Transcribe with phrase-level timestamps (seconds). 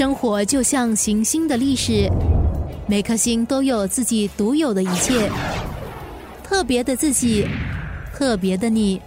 [0.00, 2.08] 生活就像行星的历史，
[2.88, 5.30] 每颗星都有自己独有的一切，
[6.42, 7.46] 特别的自己，
[8.14, 8.98] 特别的你。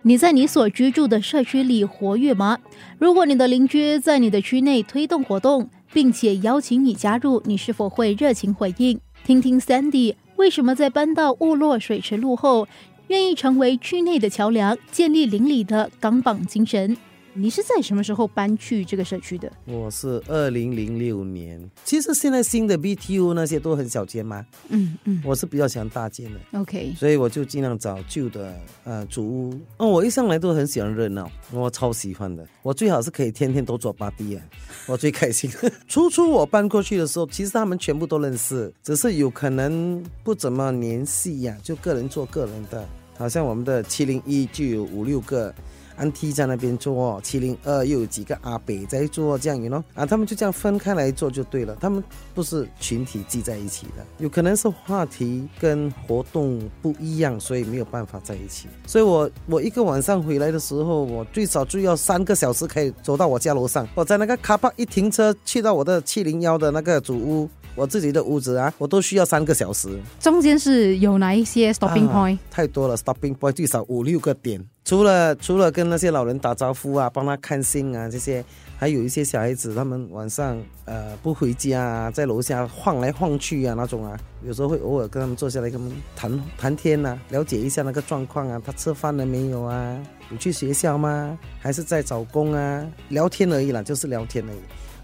[0.00, 2.58] 你在你所居住的社区里活跃吗？
[2.98, 8.98] 如果你的邻居在你的区内推动活动，并且邀请你加入，你是否会热情回应？
[9.22, 12.66] 听听 Sandy 为什么在搬到雾落水池路后，
[13.08, 16.96] 愿意成为区内的桥梁，建立邻里的港榜精神。
[17.36, 19.50] 你是在什么时候搬去这个社区的？
[19.64, 21.68] 我是二零零六年。
[21.84, 24.46] 其实现在新的 BTO 那些都很小间嘛。
[24.68, 25.20] 嗯嗯。
[25.24, 26.60] 我是比较喜欢大间的。
[26.60, 26.94] OK。
[26.96, 29.60] 所以我就尽量找旧的呃主屋。
[29.78, 32.46] 哦，我一上来都很喜欢热闹，我超喜欢的。
[32.62, 34.42] 我最好是可以天天都做 party 啊，
[34.86, 35.50] 我最开心。
[35.88, 42.88] 初初我搬过去的时候，其实他们全部都认识，只是有可能不怎么联系呀，就个人做个人的。
[43.16, 45.52] 好像我们的七零一就有五六个。
[45.96, 51.76] 安 T 在那边做，七零二又有几个阿北在做，这样子喏啊，他们就这样分开来做就对了。
[51.80, 52.02] 他们
[52.34, 58.68] 不是群体聚在一起的，有可能是话题跟活动不一样，所以没有办法在一起。
[58.86, 63.86] 所以我我一个晚上回来的时候，我最少就要三个小时可以走到我家楼上。
[63.94, 69.88] 我在那个卡巴一停车去到我的七零幺的那个主屋，我自己的屋子啊，我都需要三个小时。
[70.20, 74.64] 中间是有哪一些 stopping point？、啊、太多了，stopping point 最少五六个点。
[74.84, 78.44] 除了除了跟那些老人打招呼啊，帮他看信啊这些，
[78.76, 89.98] 还有一些小孩子，他们晚上呃不回家啊，在楼下晃来晃去啊那种啊，有时候会偶尔跟他们坐下来跟他们谈谈天呐、啊，了解一下那个状况啊，他吃饭了没有啊？
[90.30, 91.36] 有去学校吗？
[91.58, 92.86] 还是在找工啊？
[93.08, 94.58] 聊天而已啦，就是聊天而已。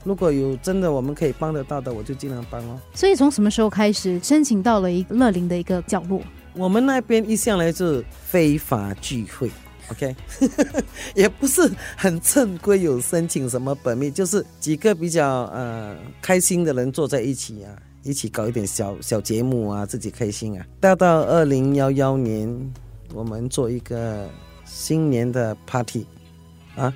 [0.05, 2.81] 如果有真的我们可以帮得到的，我就尽量帮哦。
[2.95, 6.23] 所以从什么时候开始申请到了一个乐龄的一个角落？
[6.55, 9.51] 我们那边一向来是非法聚会。
[9.91, 10.15] OK，
[11.17, 17.75] 也不是很正规，有申请什么本命，就是几个比较呃开心的人坐在一起啊，
[18.05, 20.65] 一起搞一点小小节目啊，自己开心啊。
[20.81, 22.73] 到到二零幺幺年，
[23.13, 24.29] 我们做一个
[24.65, 26.07] 新年的 party
[26.77, 26.95] 啊，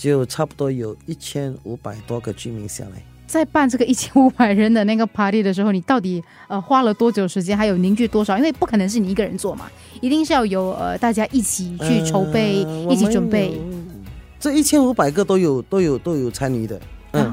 [0.00, 3.02] 就差不多有一千五百多个居民下来。
[3.26, 7.56] 在办这个一千五百人的那个 party 的时候，你到底呃花了多久时间？
[7.56, 8.36] 还有凝聚多少？
[8.38, 13.60] 因为不可能是你一个人做嘛，一定是要有呃大家一起去筹备，呃、一起准备。
[14.40, 16.80] 这一千五百个都有都有都有参与的。
[17.12, 17.30] 嗯，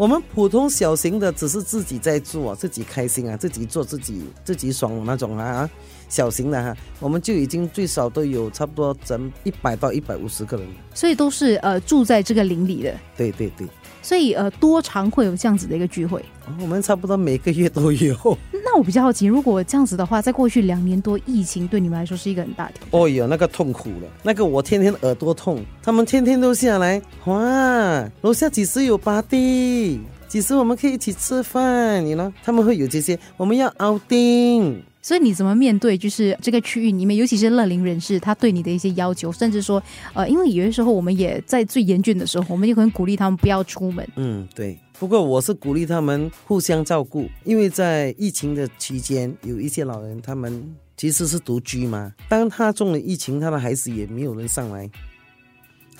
[0.00, 5.68] 我们普通小型的只是自己在做，自己开心啊，自己做自己自己爽那种啊。
[6.08, 10.66] 小型的哈，我们就已经最少都有差不多整一百到一百五十个人。
[10.94, 12.98] 所以都是呃住在这个林里的。
[13.14, 13.68] 对对对。
[14.10, 16.20] 所以呃，多长会有这样子的一个聚会？
[16.60, 18.36] 我们差不多每个月都有。
[18.64, 22.72] 那我比较好奇，如果这样子的话，在过去两年多，疫情对你们来说是一个很大的。
[22.90, 32.34] 哦哟，那个痛苦了，那个我天天耳朵痛，他们天天都下来，哇，楼下几时有 party，几时我们可以一起吃饭，你呢？
[32.42, 34.80] 他们会有这些，我们要 outing。
[35.02, 35.96] 所以你怎么面对？
[35.96, 44.06] 就是这个区域里面，尤其是乐龄人士，他对你的一些要求，甚至说，呃，因为有些时候我们也在最严峻的时候，我们就可能鼓励他们不要出门。
[44.16, 44.78] 嗯，对。
[44.98, 52.12] 不过我是鼓励他们互相照顾，因为在疫情的期间，有一些老人他们其实是独居嘛。
[52.28, 54.90] 当他中了疫情，他的孩子也没有人上来，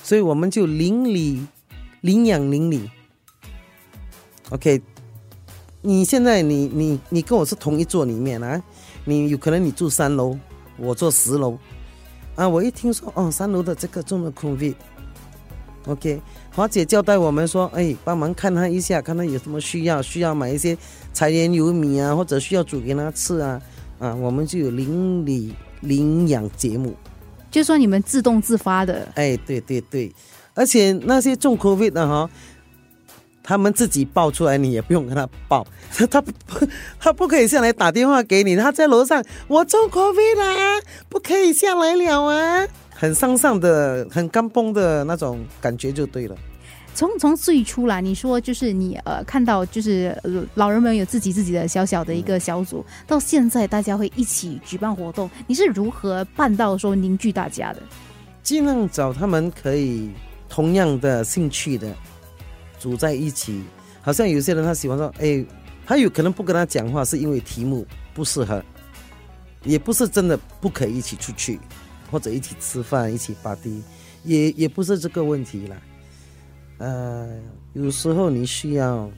[0.02, 1.40] 所以我们就邻里
[2.02, 2.90] 领养邻里。
[4.50, 4.82] OK，
[5.82, 8.62] 你现在你你你跟我是同一座里面啊。
[9.06, 10.36] 你有可能你住三楼，
[10.76, 11.56] 我住十楼，
[12.36, 12.46] 啊！
[12.46, 16.20] 我一听说哦，三楼的这个中了 COVID，OK，
[16.54, 20.76] 华姐交代我们说，哎，帮忙看他一下，看他有什么需要，需要买一些
[21.14, 23.60] 柴盐油米啊，或者需要煮给他吃啊，
[23.98, 26.94] 啊，我们就有邻里领养节目，
[27.50, 30.14] 就说你们自动自发的，哎，对对对，
[30.52, 32.30] 而且那些中 COVID 的哈。
[33.42, 35.66] 他们自己报出来，你也不用跟他报，
[36.10, 36.32] 他不
[37.00, 46.36] 他不可以下来打电话给你，他在楼上，我中 COVID 啦，不可以下来了啊，很丧丧的，很干崩的那种感觉就对了。
[46.92, 50.14] 从从最初啦，你说就是你呃看到就是
[50.54, 57.80] 老人们有自己自己的小小的一个小组，嗯、到现在大家会一起举办活动，你是如何办到说凝聚大家的？
[58.42, 60.10] 尽量找他们可以
[60.48, 61.88] 同样的兴趣的。
[62.80, 63.62] 组在一起，
[64.00, 65.44] 好像有些人他喜欢说，哎，
[65.86, 68.64] 他有可能不跟他讲话，是因为题目不适合，
[69.62, 71.60] 也不是真的不可以一起出去，
[72.10, 73.70] 或者一起吃饭、一起发的
[74.24, 75.76] 也也不是这个问题啦。
[76.78, 77.28] 呃，
[77.74, 79.10] 有时候你需要，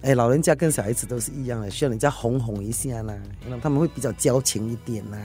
[0.00, 3.14] 哎，老人家跟小孩子都是一样的，需要人家哄哄一下啦，
[3.48, 5.18] 让他们会比较交情一点啦。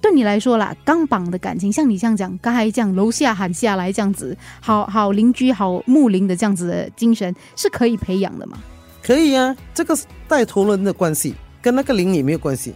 [0.00, 8.58] 对你来说啦，钢绑的感情，像你这样讲，刚才这样楼下喊下来这样子，好好邻居、好睦邻的这样子的精神，是可以培养的吗？
[9.02, 12.74] 可以啊，这个是带头人的关系，跟那个邻也没有关系。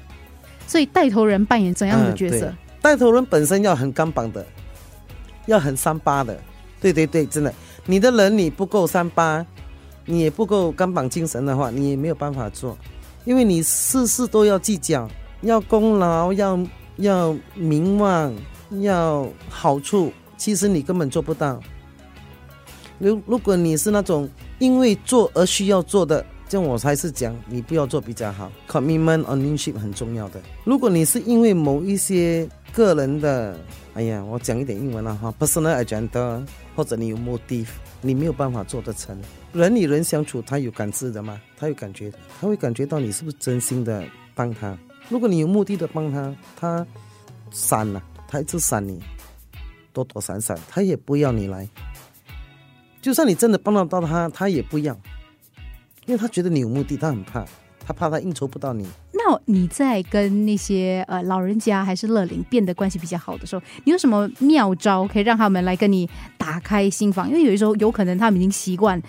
[0.67, 2.47] 所以带头人扮演怎样的角色？
[2.47, 4.45] 嗯、带头人本身要很钢绑的，
[5.47, 6.39] 要很三八的。
[6.81, 7.55] 对对对，真的，
[7.87, 9.45] 你的人你不够三八，
[10.07, 12.77] 你也不够钢绑精神的话，你也没有办法做，
[13.25, 15.09] 因为你事事都要计较，
[15.43, 16.59] 要功劳，要
[16.97, 18.35] 要名望，
[18.81, 21.61] 要好处，其实你根本做不到。
[22.99, 24.29] 如如果你是那种
[24.59, 28.51] 因为做而需要做的，这样我才是讲你不要做比较好。
[28.69, 30.41] Commitment ownership 很重要的。
[30.65, 33.59] 如果你是因为某一些个人的，
[33.95, 36.43] 哎呀，我讲一点英文了哈，personal agenda。
[36.75, 37.67] 或者你有 motif，，
[38.01, 39.15] 你没有办法做得成。
[39.53, 41.39] 人与人相处，他有感知的吗？
[41.59, 42.11] 他有感觉，
[42.41, 44.03] 他会感觉到你是不是真心的
[44.35, 44.75] 帮他。
[45.09, 46.87] 如果你有目的的帮他，他
[47.51, 49.01] 闪了，他一直闪你，
[49.93, 51.69] 躲躲闪闪，他也不要你来。
[53.01, 54.95] 就算你真的帮得到他，他也不要，
[56.07, 57.45] 因为他觉得你有目的，他很怕。
[57.85, 58.87] 他怕他应酬不到你。
[59.11, 66.09] 那你在跟那些呃老人家还是乐龄变得关系比较好的时候，你有什么妙招可以让他们来跟你
[66.39, 67.29] 打开心房？
[67.29, 69.03] 因为有的时候有可能他们已经习惯，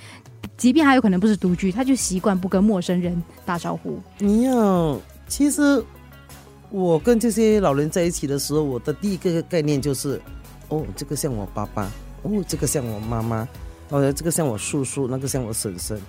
[0.57, 3.99] 即便还有可能不是独居，他就习惯不跟陌生人打招呼。
[4.17, 4.99] 你要
[5.35, 5.83] 其实
[6.69, 10.21] 我跟这些老人在一起的时候，我的第一个概念就是，
[10.69, 11.91] 哦，这个像我爸爸，
[12.21, 13.47] 哦，这个像我妈妈，
[13.89, 15.99] 哦，这个像我叔叔，那个像我婶婶。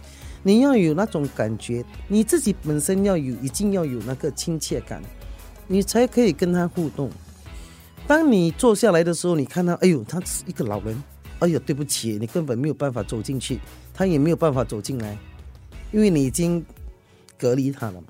[0.42, 5.02] 你要有那种感觉，你自己本身要有，一定要有那个亲切感，
[5.66, 7.10] 你才可以跟他互动。
[8.06, 11.02] 当你坐下来的时候，你看他，哎呦，他是一个老人，
[11.38, 13.58] 哎呦，对不起，你根本没有办法走进去，
[13.94, 15.16] 他也没有办法走进来，
[15.92, 16.62] 因为你已经
[17.38, 18.08] 隔离他了嘛。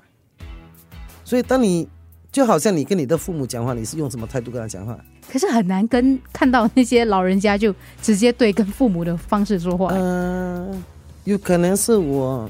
[1.25, 1.85] 所以，当你
[2.31, 4.97] 就好像你跟你的父母讲话，你是用什么态度跟他讲话？
[5.29, 9.89] 可是很难跟看到那些老人家就直接对跟父母的方式说话。
[9.91, 10.83] 嗯、呃。
[11.23, 12.47] 有可能是我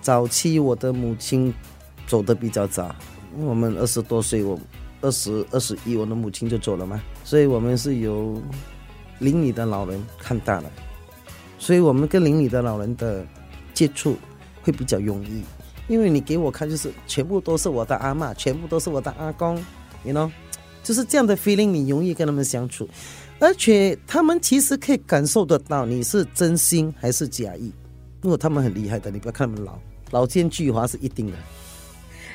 [0.00, 1.52] 早期我的母亲
[2.06, 2.96] 走的比较早，
[3.36, 4.58] 我们二十多岁，我
[5.02, 8.40] 二十二十一，我的母亲就走了嘛，所以我们是由
[9.18, 10.70] 邻里的老人看大了，
[11.58, 13.22] 所以我们跟邻里的老人的
[13.74, 14.16] 接触
[14.62, 15.42] 会比较容易，
[15.90, 19.56] 因为你给我看就是全部都是我的阿嬷，全部都是我的阿公
[20.04, 20.30] ，you know，
[20.84, 22.88] 就是这样的 feeling，你容易跟他们相处，
[23.40, 27.72] 而且他们其实可以感受得到你是真心还是假意。
[28.22, 29.76] 如果他们很厉害的，你不要看他们老
[30.12, 31.32] 老奸巨猾是一定的。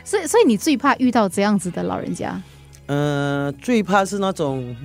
[0.04, 2.42] 所以，所以你最怕遇到这样子的老人家？
[2.88, 4.76] 呃，最怕是那种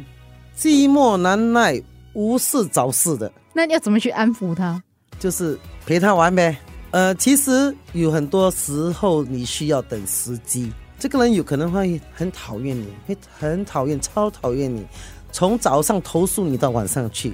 [0.57, 1.83] 寂寞难耐、
[2.13, 3.33] 无事找事的。
[3.53, 4.81] 那你要怎么去安抚他？
[5.19, 6.57] 就是陪他玩呗。
[6.93, 10.73] 呃，其实有很多时候你需要等时机。
[10.99, 14.85] 这个人有可能会很讨厌你，会很讨厌、超讨厌你，
[15.33, 17.33] 从早上投诉你到晚上去。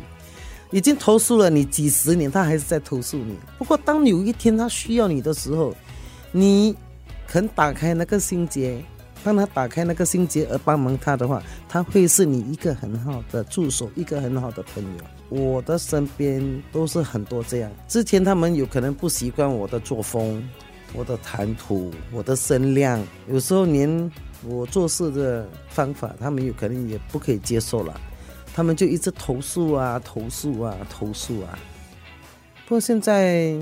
[0.70, 3.36] 已经投诉了你几十年，他还是在投诉你。
[3.56, 5.74] 不过，当有一天他需要你的时候，
[6.32, 6.76] 你
[7.26, 8.84] 肯打开那个心结，
[9.24, 15.04] 帮他打开那个心结而帮忙他的话，他会是你一个很好的助手，一个很好的朋友。
[15.28, 17.70] 我的身边都是很多这样。
[17.88, 20.46] 之前他们有可能不习惯我的作风、
[20.92, 24.12] 我的谈吐、我的声量，有时候连
[24.44, 28.00] 我做事的方法，他们有可能也不可以接受了。
[28.54, 31.58] 他们就一直投诉啊，投诉啊，投诉啊。
[32.64, 33.54] 不过现在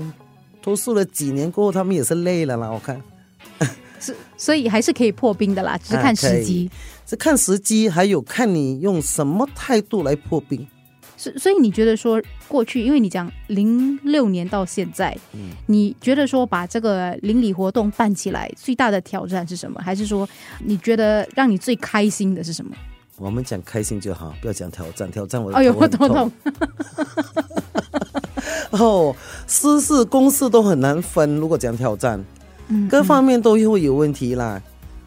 [0.61, 2.69] 投诉了几年过后，他们也是累了啦。
[2.69, 3.01] 我看，
[3.99, 6.69] 是所以还是可以破冰的啦，只是看时机。
[6.71, 10.65] 啊、是看时机，还有看你用什么态度来破冰。
[11.17, 19.81] 所所以你觉得说过去，因为你讲零六年到现在，嗯，你觉得说把这个邻里活动办起来最大的挑战是什么？
[19.81, 20.27] 还是说
[20.59, 22.71] 你觉得让你最开心的是什么？
[23.17, 25.09] 我们讲开心就好，不要讲挑战。
[25.09, 25.49] 挑战我。
[25.53, 26.31] 哎呦，我头痛。
[28.71, 29.15] 哦，
[29.47, 31.37] 私事公事都很难分。
[31.37, 32.21] 如果讲挑战，
[32.67, 34.61] 嗯，各方面都会有问题啦。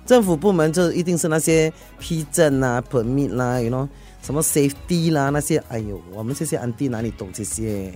[0.07, 3.87] 政府部门就一定是那些批证啦、permit 啦，you know，
[4.29, 5.57] 什么 safety 啦那些。
[5.71, 7.91] 哎呦，我们这些安迪哪里懂这些？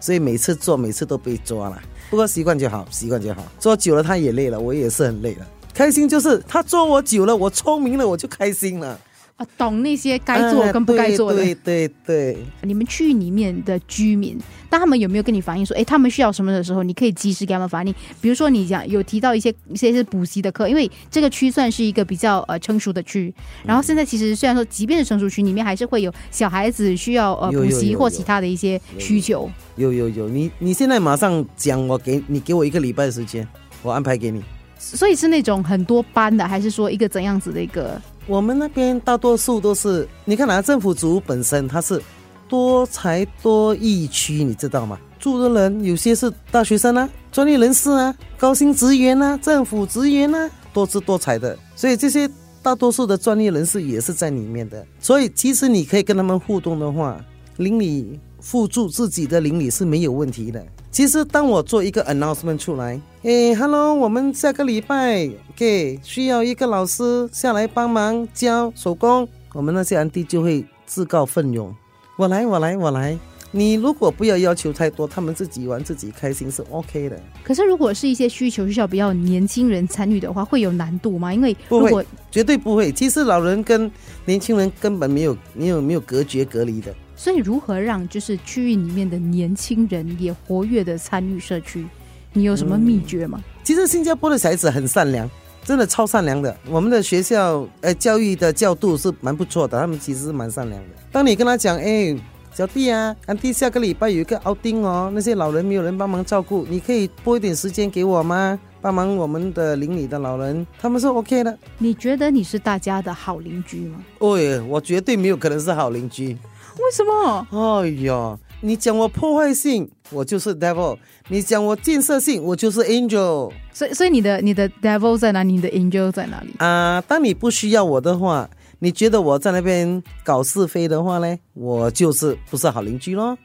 [0.00, 1.78] 所以每次做，每次都被抓了。
[2.08, 3.44] 不过习惯就好，习惯就好。
[3.58, 5.46] 做久了他也累了，我也是很累了。
[5.74, 8.98] 开心就是他做我久了，我聪明了，我就开心了。
[9.36, 11.42] 啊，懂那些该做跟不该做的。
[11.42, 12.36] 对对对。
[12.62, 14.38] 你们区域里面的居民，
[14.70, 17.92] 当他们有没有跟你反映说，哎，他们需要什么的时候，你可以及时给他们反映。
[18.20, 23.34] 比如说，你讲有提到一些一些是补习的课，因为这个区算是一个比较呃成熟的区。
[23.64, 29.50] 然后现在其实虽然说，即便是成熟区里面，还是会有小孩子需要呃补习或其他的一些需求。
[29.74, 33.44] 有有有，你你现在马上讲，我给你给我一个礼拜的时间，
[33.82, 34.40] 我安排给你。
[34.78, 38.00] 所以是那种很多班的，还是说一个怎样子的一个？
[38.26, 42.00] 我们那边大多数都是，你看哪、啊、政府组本身它是
[42.48, 44.98] 多才多艺区，你知道吗？
[45.18, 52.28] 住的人有些是大学生啊，专业人士啊，高薪职员啊，政府职员啊，多姿多彩的，所以这些
[52.62, 54.84] 大多数的专业人士也是在里面的。
[55.00, 57.22] 所以其实你可以跟他们互动的话，
[57.56, 58.18] 邻里
[58.50, 60.64] 互助自己的邻里是没有问题的。
[60.90, 71.74] 其实当我做一个 announcement 出来，诶，hello，我们下个礼拜给、okay, 需要一个老师下来帮忙教手工，我们那些安迪就会自告奋勇，
[72.16, 73.18] 我来，我来，我来。
[73.50, 77.20] 你如果不要要求太多，他们自己玩自己开心是 OK 的。
[77.44, 81.32] 可是如果是一些需求需要比较年轻人参与的话，会有难度吗？
[81.32, 82.90] 因为如果不会，绝对不会。
[82.90, 83.90] 其实老人跟
[84.24, 86.92] 年轻人根本没有没有没有隔绝隔离的。
[87.16, 91.86] 所以如何让就是区域里面的年轻人也活跃的参与社区？
[92.32, 93.42] 你有什么秘诀吗？
[93.42, 95.28] 嗯，其实新加坡的小孩子很善良，
[95.64, 96.56] 真的超善良的。
[96.68, 100.88] 我们的学校呃教育的教度是蛮不错的，他们其实是蛮善良的。
[101.12, 102.16] 当你跟他讲，哎。
[102.56, 108.56] 小弟啊，安迪下个礼拜有一个奥丁哦，那些老人没有人帮忙照顾，你可以拨一点时间给我吗？
[108.80, 111.58] 帮忙我们的邻里的老人，他们说 OK 的。
[111.78, 114.04] 你觉得你是大家的好邻居吗？
[114.20, 116.38] 哦，我绝对没有可能是好邻居。
[116.78, 117.46] 为什么？
[117.50, 120.96] 哎呀，你讲我破坏性，我就是 devil；
[121.28, 123.52] 你讲我建设性，我就是 angel。
[123.72, 125.52] 所以，所以你的你的 devil 在哪里？
[125.52, 126.54] 你的 angel 在哪里？
[126.58, 128.48] 啊，当你不需要我的话。
[128.80, 133.38] 你觉得我在那边搞是非的话呢，我就是不是好邻居咯，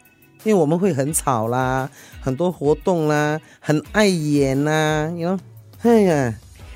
[0.43, 5.39] 因为我们会很吵啦，很多活动啦，很碍眼呐，哟，
[5.83, 6.33] 哎呀，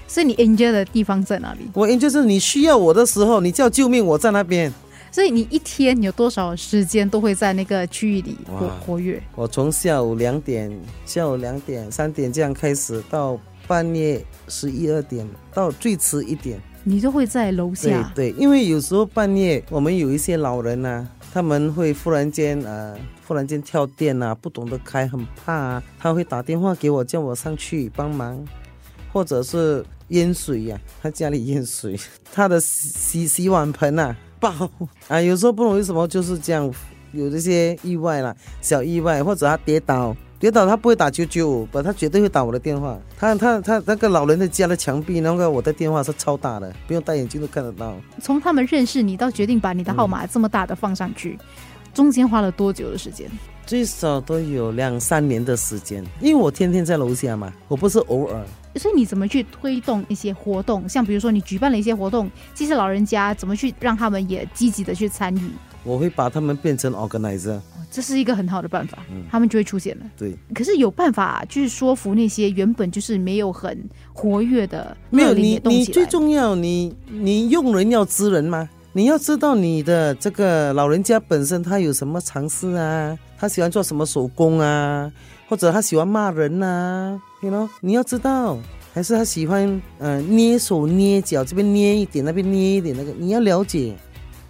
[0.07, 1.69] 所以你 angel 的地方在哪里？
[1.73, 4.71] 我 angel 是你需要我的时候，你叫救命，我在那边。
[5.13, 9.21] 所以你一天有多少时间都会在那个区域里活活跃？
[9.35, 16.59] 我从下午两点、下午两点、三点这样开始，到半夜十一二点，到最迟一点。
[16.83, 28.43] 你就会在楼下，对对，因为有时候半夜我们有一些老人呐、啊，他们会忽然间呃，忽然间跳电啊，不懂得开，很怕啊，他会打电话给我，叫我上去帮忙，
[29.13, 31.97] 或者是淹水呀、啊，他家里淹水，
[32.33, 34.69] 他的洗洗碗盆啊爆
[35.07, 36.69] 啊，有时候不懂为什么就是这样，
[37.13, 40.13] 有这些意外啦，小意外，或者他跌倒。
[40.39, 42.99] 跌倒他不会打九九五，不，他绝对会打我的电话。
[43.17, 47.95] 他他他那个老人的家的墙壁，那个我的电话是超大的，不用戴眼镜都看得到。
[48.21, 53.29] 从他们认识你到决定把你的号码这么大的放上去，嗯、中间花了多久的时间？
[53.65, 58.45] 最少都有两三年的时间，因为我天天在楼下嘛，我不是偶尔。
[58.75, 60.89] 所以你怎么去推动一些活动？
[60.89, 65.51] 像比如说你举办了一些活动，这些老人家怎么去让他们也积极的去参与？
[65.83, 67.59] 我会把他们变成 organizer。
[67.91, 70.05] 这是一个很好的办法，嗯，他们就会出现了。
[70.17, 78.67] 对，可是有办法去说服那些原本就是没有很活跃的，没有你，你最重要，你你用人要知人吗？
[78.95, 85.11] 你要知道你的这个老人家本身他有什么常识啊，他喜欢做什么手工啊，
[85.49, 88.55] 或者他喜欢骂人啊，you know，你要知道，
[88.93, 93.95] 还是他喜欢、呃、捏手捏脚，这边捏一点，那边捏一点，那个你要了解，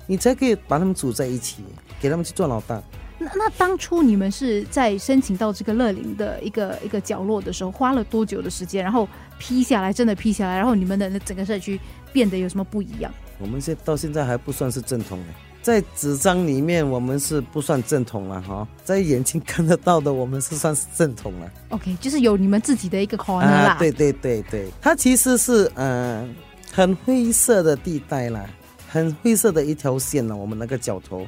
[0.08, 1.64] 你才可以把他们组在一起，
[2.02, 2.84] 给他们去做老大。
[3.18, 8.84] 那那当初你们是在申请到这个乐龄的一个一个角落的时候，花了多久的时间？
[8.84, 9.08] 然后
[9.40, 11.80] 批下来，真的批下来，然后你们的整个社区
[12.12, 13.10] 变得有什么不一样？
[13.40, 15.26] 我们现到现在还不算是正统的，
[15.62, 21.52] 在纸张里面我们是不算正统了哈，在眼睛看得到的我们是算是正统了。
[21.70, 23.74] OK，就是有你们自己的一个 corner 啦。
[23.74, 26.30] 啊，对对对对，它其实是嗯、呃、
[26.72, 28.46] 很灰色的地带啦，
[28.88, 31.26] 很灰色的一条线呢，我们那个角头。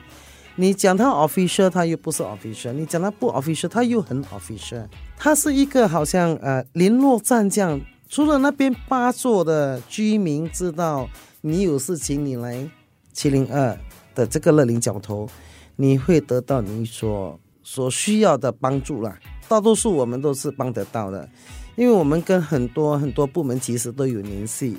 [0.58, 4.86] 你讲它 official，它又不是 official；你讲它不 official，它又很 official。
[5.18, 11.10] 它是一个好像呃联络站这样，除了那边八座的居民知道
[11.48, 12.68] 你有事情，你来
[13.14, 13.78] 七零二
[14.16, 15.30] 的这个乐龄角头，
[15.76, 19.16] 你会得到你所所需要的帮助啦。
[19.48, 21.30] 大多数我们都是帮得到的，
[21.76, 24.76] 因为我们跟很多很多部门其实都有联系，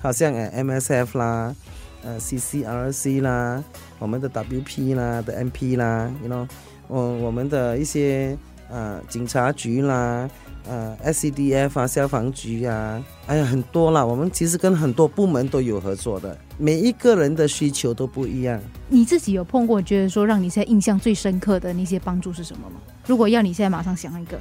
[0.00, 1.56] 好像呃 MSF 啦。
[2.04, 3.64] 呃，CCRC 啦，
[3.98, 6.46] 我们的 WP 啦的 MP 啦，you know，
[6.88, 8.36] 我我们的一些
[8.68, 10.28] 呃警察局啦，
[10.66, 18.60] 呃 SCDF 啊消防局啊，哎呀很多啦，我们其实跟很多部门都有合作的，每一个人的需求都不一样。
[18.88, 22.76] 你自己有碰过觉得说让你现在印象最深刻的那些帮助是什么吗？
[23.06, 24.38] 如果要你现在马上想一个，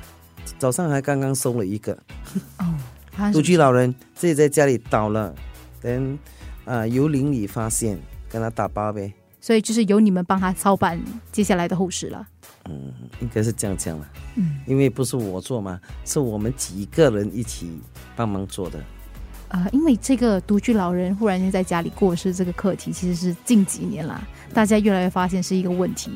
[0.60, 1.98] 早上还刚刚收了一个，
[2.60, 2.66] 哦，
[3.34, 5.34] 独居老人自己在家里倒了，
[5.82, 6.18] 等。
[6.64, 8.00] 啊，由邻里发现，
[8.30, 9.12] 跟他打包呗。
[9.42, 11.02] 所以就是由你们帮他操办
[11.32, 12.28] 接下来的后事了。
[12.70, 14.08] 嗯，应该是这样讲了。
[14.36, 17.72] 嗯，因为不是我做嘛，是我们几个人一起
[18.16, 18.80] 帮忙做的。
[19.50, 24.22] 呃，因为这个独居老人忽然间在家里过世这个课题，其实是近几年啦，
[24.54, 26.12] 大家越来越发现是一个问题。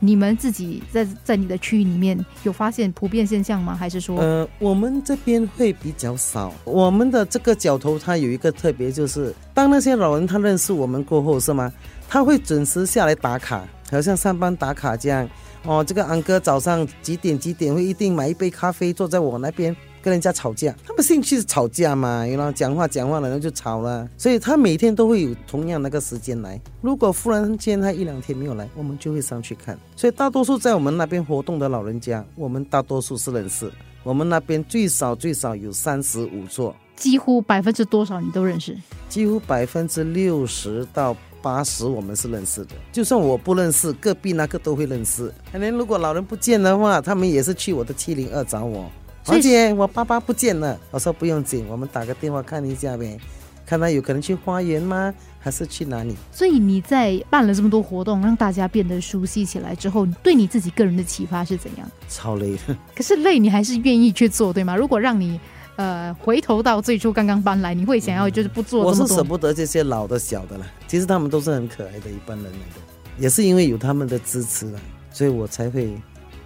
[0.00, 3.74] 你们自己在在你的区域里面有发现普遍现象吗？
[3.74, 6.54] 还是说，呃，我们这边会比较少。
[6.64, 11.72] 我们的这个角头，它有一个特别，就是当那些老人他认识我们过后，是吗？
[12.08, 15.28] 他会准时下来打卡，好像上班打卡这样。
[15.64, 19.74] 哦，这个安哥早上几点几点会一定买一杯咖啡，坐在我那边。
[20.00, 24.08] 跟人家吵架，他们兴趣是吵架嘛，然后讲话讲话了，然后就吵了。
[24.16, 26.58] 所以他每天都会有同样那个时间来。
[26.80, 29.76] 如果忽然间他一两天没有来，我们就会上去看。
[29.96, 33.70] 所以大多数在我们那边活动的老人家，我们大多数是认识。
[34.04, 38.78] 我们那边最少最少有三十五座，几乎百分之多少你都认识？
[39.08, 42.74] 几乎百分之六十到八十我们是认识的。
[42.92, 45.32] 就算我不认识，隔壁那个都会认识。
[45.52, 48.90] 可能如果老人不见的话，他们也是去我的七零二找我。
[49.26, 53.18] 而且我爸爸不见了，我说不用紧，我们打个电话看一下呗，
[53.66, 55.12] 看他有可能去花园吗？
[55.40, 56.16] 还是去哪里？
[56.32, 61.88] 所以你在办了这么多活动，让大家变得熟悉起来之后，对你自己个人的启发是怎样？
[62.08, 64.74] 超累的，可是累你还是愿意去做，对吗？
[64.74, 65.38] 如果让你
[65.78, 68.84] 呃回头到最初刚刚搬来，你会想要就是不做？
[68.84, 72.82] 我是舍不得这些老的小的了，其实他们都是很可爱的一般人来的，
[73.18, 74.80] 也是因为有他们的支持了，
[75.10, 75.96] 所以我才会。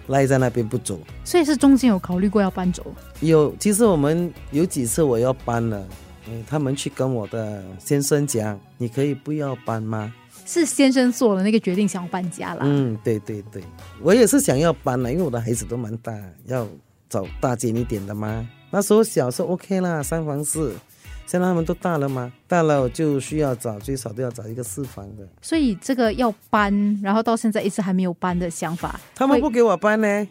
[0.07, 2.85] 赖在那边不走，所以是中间有考虑过要搬走。
[3.21, 5.81] 有，其实我们有几次我要搬了，
[6.27, 10.13] 嗯，他们去跟我的先生讲，你可以不要搬吗？
[10.45, 12.63] 是先生做了那个决定，想要搬家了。
[12.65, 13.63] 嗯，对对对，
[14.01, 16.13] 我也是想要搬了，因为我的孩子都蛮大，
[16.47, 16.67] 要
[17.07, 18.45] 找大间一点的嘛。
[18.73, 20.73] 那时候小时候 OK 啦，三房四。
[21.27, 22.31] 现在他们都大了吗？
[22.47, 25.23] 大了就需要找，最少都要找一个四房的。
[25.43, 28.99] 所以这个要搬，然后到现在一直还没有搬的想法。
[29.13, 30.27] 他们不给我搬呢，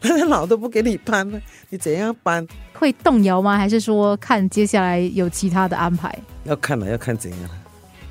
[0.00, 2.46] 他老都不给你搬呢，你怎样搬？
[2.74, 3.58] 会动摇吗？
[3.58, 6.16] 还是说看接下来有其他的安排？
[6.44, 7.50] 要看了，要看怎样，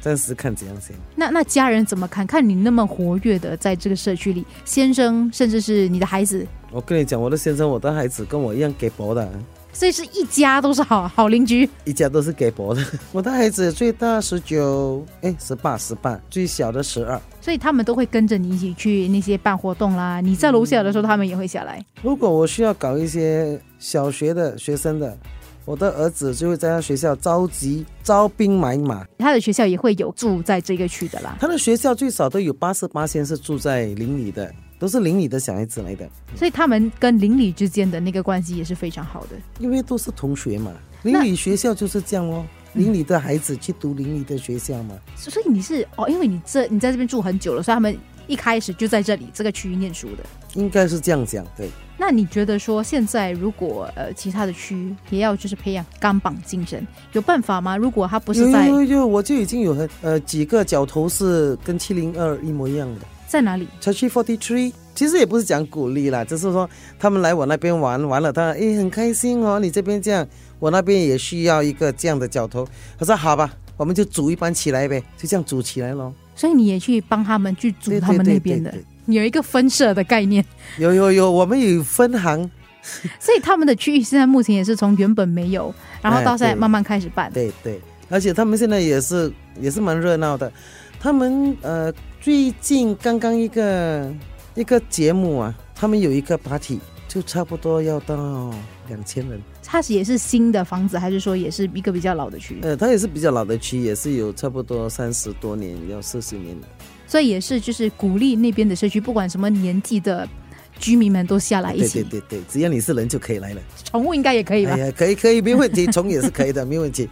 [0.01, 0.93] 暂时看怎样先。
[1.15, 2.27] 那那家人怎么看？
[2.27, 6.45] 看你那么活跃的在这个社区里，先生甚至是你的孩子。
[6.71, 9.29] 我跟你讲，我的先生，我的孩子跟我一样给薄的。
[9.73, 12.85] 所以是一家都是好好邻居，一家都是给薄的。
[13.13, 17.19] 我的孩子最大十九，哎，十八十八，最小的十二。
[17.39, 20.19] 所以他们都会跟着你一起去那些办活动啦。
[20.19, 21.83] 你在楼下的时候，他们也会下来。
[22.01, 25.17] 如果我需要搞一些小学的学生的，
[25.63, 29.05] 我的儿子就会在他学校召集招兵买马。
[29.19, 31.37] 他的学校也会有住在这个区的啦。
[31.39, 34.53] 他的学校最少都有八十八先是住在邻里的。
[34.81, 40.71] 都是邻里的小孩子来的，所以他们跟邻里之间的那个关系也是非常好的，因为都是同学嘛。
[41.03, 44.95] 邻里学校就是这样哦，邻里的孩子去读邻里的学校嘛。
[45.15, 50.23] 所以你是哦，因为你这你在这边住很久了，所以他们一开始就在这里这个区域念书的，
[50.55, 51.45] 应该是这样讲。
[51.55, 51.69] 对。
[51.95, 57.77] 那你觉得说现在如果呃其他的区也要就是培养钢绑精神，有办法吗？
[57.77, 63.01] 如果他不是在有有有，我就已经有很呃几个角头是跟七零二一模一样的。
[63.31, 69.57] 在哪里？Church Forty Three，其实也不是讲鼓励啦，就是说他们来我那边玩玩了，他诶很开心哦。
[69.57, 70.27] 你这边这样，
[70.59, 72.67] 我那边也需要一个这样的角头。
[72.99, 76.13] 他说好吧，我们就组一班起来呗，就这样组起来咯。
[76.35, 78.73] 所以你也去帮他们去组他们那边的，
[79.05, 80.43] 你有一个分社的概念。
[80.77, 82.51] 有有有，我们有分行。
[83.17, 87.31] 所以他们的区域现在目前也是从原本没有，然后到现在慢慢开始办。
[87.31, 90.51] 对对，而且他们现在也是也是蛮热闹的。
[91.01, 91.91] 他们呃。
[92.23, 94.13] 最近刚刚一个
[94.53, 98.53] 一个节目啊，他们有一个 party，就差不多要到
[98.89, 99.41] 两千人。
[99.63, 102.59] 它是也是新的房子，还是说也是一个比较老的区？
[102.61, 106.67] 呃，它也是比较老的区，也是有差不多三十多年，要四十年了。
[107.07, 110.29] 所以也是就是鼓励那边的社区，不管什么年纪的
[110.77, 112.03] 居民们都下来一起。
[112.03, 113.61] 对对对对，只要你是人就可以来了。
[113.83, 114.73] 宠物应该也可以吧？
[114.73, 117.09] 哎呀，可以可以，没问题，宠也是可以的，没问题。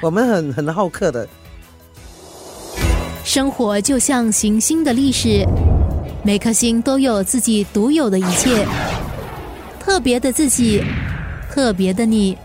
[0.00, 1.28] 我们很很好客的。
[3.34, 5.42] 生活就像行星的历史，
[6.22, 8.66] 每颗星都有自己独有的一切，
[9.80, 10.84] 特别的自己，
[11.50, 12.36] 特别的你。